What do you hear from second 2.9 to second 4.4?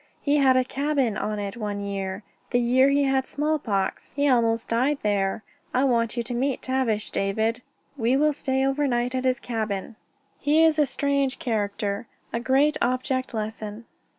had small pox. He